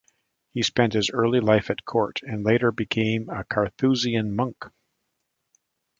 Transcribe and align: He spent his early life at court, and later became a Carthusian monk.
He 0.49 0.63
spent 0.63 0.93
his 0.93 1.11
early 1.11 1.39
life 1.39 1.69
at 1.69 1.85
court, 1.85 2.21
and 2.23 2.43
later 2.43 2.71
became 2.71 3.29
a 3.29 3.43
Carthusian 3.43 4.35
monk. 4.35 4.65